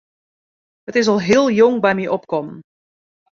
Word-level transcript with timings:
It 0.91 0.95
is 1.01 1.09
al 1.13 1.21
heel 1.27 1.45
jong 1.59 1.77
by 1.85 1.93
my 1.99 2.07
opkommen. 2.17 2.57